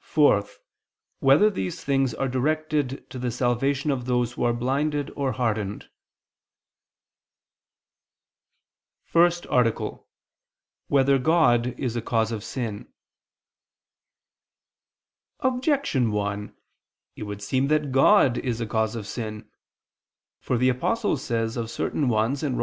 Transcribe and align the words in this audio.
(4) 0.00 0.46
Whether 1.20 1.48
these 1.48 1.82
things 1.82 2.12
are 2.12 2.28
directed 2.28 3.08
to 3.08 3.18
the 3.18 3.30
salvation 3.30 3.90
of 3.90 4.04
those 4.04 4.32
who 4.32 4.44
are 4.44 4.52
blinded 4.52 5.10
or 5.16 5.32
hardened?________________________ 5.32 5.84
FIRST 9.04 9.46
ARTICLE 9.46 9.86
[I 9.90 9.94
II, 9.94 10.00
Q. 10.00 10.04
79, 10.90 10.90
Art. 10.90 10.90
1] 10.90 10.98
Whether 10.98 11.18
God 11.76 11.80
Is 11.80 11.96
a 11.96 12.02
Cause 12.02 12.30
of 12.30 12.44
Sin? 12.44 12.92
Objection 15.40 16.12
1: 16.12 16.54
It 17.16 17.22
would 17.22 17.40
seem 17.40 17.68
that 17.68 17.90
God 17.90 18.36
is 18.36 18.60
a 18.60 18.66
cause 18.66 18.94
of 18.94 19.06
sin. 19.06 19.48
For 20.40 20.58
the 20.58 20.68
Apostle 20.68 21.16
says 21.16 21.56
of 21.56 21.70
certain 21.70 22.10
ones 22.10 22.44
(Rom. 22.44 22.56